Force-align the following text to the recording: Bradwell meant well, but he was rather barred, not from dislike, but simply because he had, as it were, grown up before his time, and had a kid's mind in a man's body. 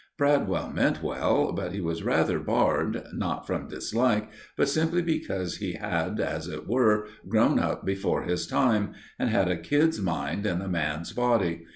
Bradwell 0.17 0.71
meant 0.71 1.03
well, 1.03 1.51
but 1.51 1.73
he 1.73 1.79
was 1.79 2.01
rather 2.01 2.39
barred, 2.39 3.03
not 3.13 3.45
from 3.45 3.67
dislike, 3.67 4.31
but 4.57 4.67
simply 4.67 5.03
because 5.03 5.57
he 5.57 5.73
had, 5.73 6.19
as 6.19 6.47
it 6.47 6.67
were, 6.67 7.07
grown 7.29 7.59
up 7.59 7.85
before 7.85 8.23
his 8.23 8.47
time, 8.47 8.93
and 9.19 9.29
had 9.29 9.47
a 9.47 9.55
kid's 9.61 10.01
mind 10.01 10.47
in 10.47 10.59
a 10.59 10.67
man's 10.67 11.13
body. 11.13 11.67